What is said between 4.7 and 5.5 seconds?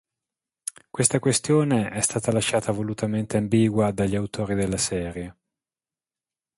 serie.